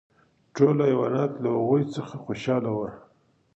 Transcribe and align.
ټول 0.55 0.77
حیوانات 0.87 1.31
له 1.43 1.49
هغوی 1.55 1.83
څخه 1.95 2.15
خوشحاله 2.25 2.71
وو. 2.75 2.87